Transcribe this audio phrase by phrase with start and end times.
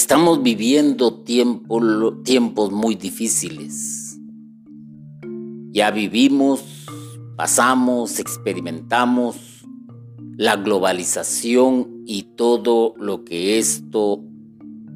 [0.00, 4.16] Estamos viviendo tiempos muy difíciles.
[5.72, 6.62] Ya vivimos,
[7.36, 9.66] pasamos, experimentamos
[10.36, 14.22] la globalización y todo lo que esto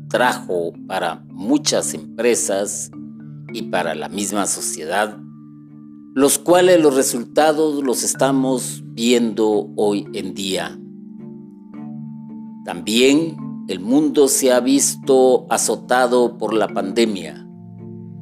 [0.08, 2.92] trajo para muchas empresas
[3.52, 5.18] y para la misma sociedad,
[6.14, 10.78] los cuales los resultados los estamos viendo hoy en día.
[12.64, 17.46] También el mundo se ha visto azotado por la pandemia,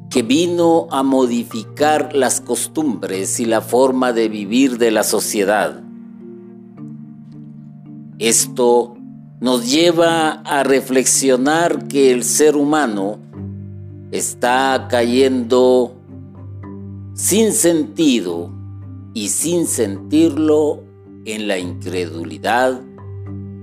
[0.09, 5.81] que vino a modificar las costumbres y la forma de vivir de la sociedad.
[8.19, 8.95] Esto
[9.39, 13.17] nos lleva a reflexionar que el ser humano
[14.11, 15.95] está cayendo
[17.15, 18.51] sin sentido
[19.13, 20.83] y sin sentirlo
[21.25, 22.81] en la incredulidad,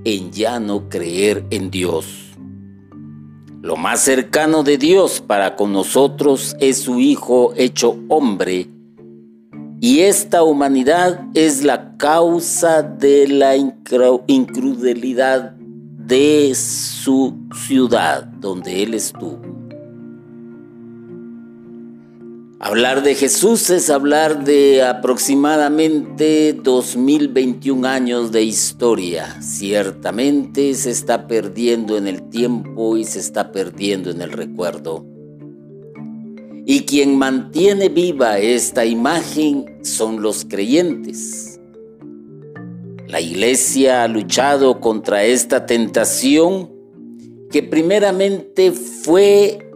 [0.04, 2.36] en ya no creer en Dios.
[3.60, 8.68] Lo más cercano de Dios para con nosotros es su Hijo hecho hombre,
[9.80, 19.40] y esta humanidad es la causa de la incredulidad de su ciudad donde Él estuvo.
[22.68, 29.40] Hablar de Jesús es hablar de aproximadamente 2021 años de historia.
[29.40, 35.06] Ciertamente se está perdiendo en el tiempo y se está perdiendo en el recuerdo.
[36.66, 41.58] Y quien mantiene viva esta imagen son los creyentes
[43.08, 46.70] la iglesia ha luchado contra esta tentación
[47.50, 49.67] que primeramente fue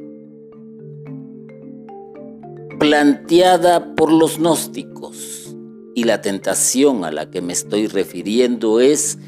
[2.82, 5.54] planteada por los gnósticos
[5.94, 9.18] y la tentación a la que me estoy refiriendo es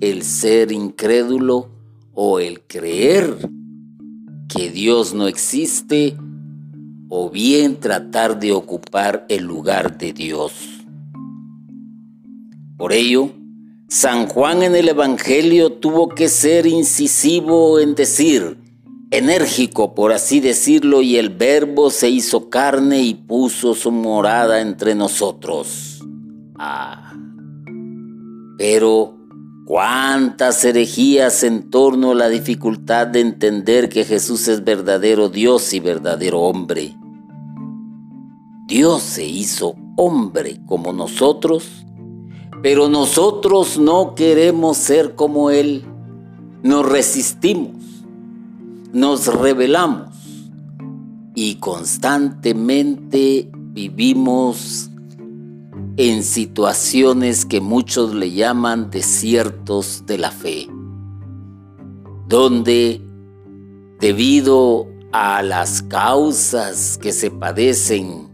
[0.00, 1.70] el ser incrédulo
[2.14, 3.36] o el creer
[4.48, 6.16] que Dios no existe
[7.08, 10.52] o bien tratar de ocupar el lugar de Dios.
[12.76, 13.32] Por ello,
[13.88, 18.59] San Juan en el Evangelio tuvo que ser incisivo en decir,
[19.10, 24.94] enérgico por así decirlo, y el verbo se hizo carne y puso su morada entre
[24.94, 26.02] nosotros.
[26.58, 27.14] Ah.
[28.58, 29.16] Pero
[29.66, 35.80] cuántas herejías en torno a la dificultad de entender que Jesús es verdadero Dios y
[35.80, 36.96] verdadero hombre.
[38.66, 41.86] Dios se hizo hombre como nosotros
[42.62, 45.84] pero nosotros no queremos ser como Él.
[46.62, 47.72] Nos resistimos,
[48.92, 50.08] nos rebelamos
[51.34, 54.90] y constantemente vivimos
[55.96, 60.66] en situaciones que muchos le llaman desiertos de la fe,
[62.28, 63.00] donde
[64.00, 68.28] debido a las causas que se padecen,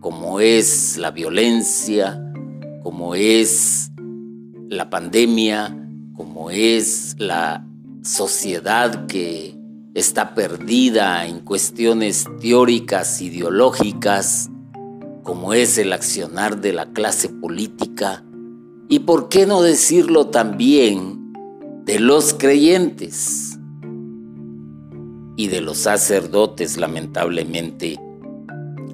[0.00, 2.20] como es la violencia,
[2.82, 3.90] como es
[4.68, 5.76] la pandemia,
[6.14, 7.69] como es la
[8.02, 9.56] sociedad que
[9.94, 14.50] está perdida en cuestiones teóricas, ideológicas,
[15.22, 18.24] como es el accionar de la clase política,
[18.88, 21.32] y por qué no decirlo también
[21.84, 23.58] de los creyentes
[25.36, 27.98] y de los sacerdotes, lamentablemente,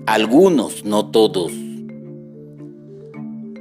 [0.07, 1.53] algunos, no todos,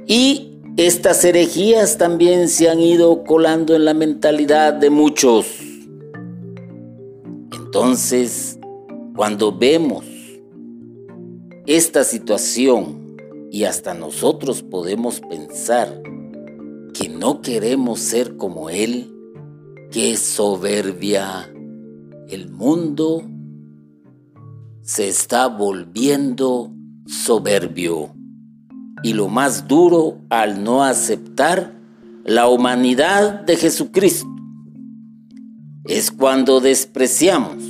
[0.06, 5.46] y estas herejías también se han ido colando en la mentalidad de muchos.
[7.50, 8.58] Entonces,
[9.14, 10.04] cuando vemos
[11.66, 13.16] esta situación
[13.50, 16.02] y hasta nosotros podemos pensar
[16.92, 19.10] que no queremos ser como Él,
[19.90, 21.50] que soberbia,
[22.28, 23.22] el mundo
[24.82, 26.70] se está volviendo
[27.06, 28.10] soberbio
[29.06, 31.78] y lo más duro al no aceptar
[32.24, 34.26] la humanidad de Jesucristo
[35.84, 37.62] es cuando despreciamos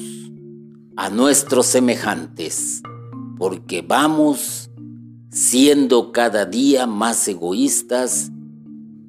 [0.96, 2.80] a nuestros semejantes,
[3.36, 4.70] porque vamos
[5.30, 8.32] siendo cada día más egoístas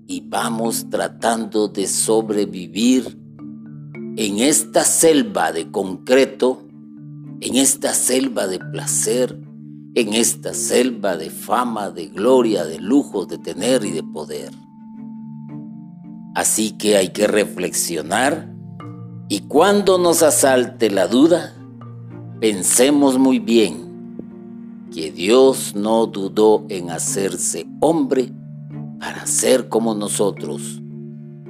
[0.06, 3.18] y vamos tratando de sobrevivir
[4.18, 6.68] en esta selva de concreto,
[7.40, 9.47] en esta selva de placer,
[9.98, 14.52] en esta selva de fama, de gloria, de lujo, de tener y de poder.
[16.36, 18.54] Así que hay que reflexionar
[19.28, 21.56] y cuando nos asalte la duda,
[22.40, 28.32] pensemos muy bien que Dios no dudó en hacerse hombre
[29.00, 30.80] para ser como nosotros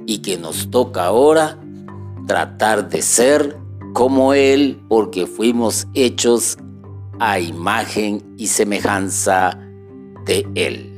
[0.06, 1.58] y que nos toca ahora
[2.26, 3.58] tratar de ser
[3.92, 6.56] como Él porque fuimos hechos
[7.20, 9.58] a imagen y semejanza
[10.24, 10.97] de Él.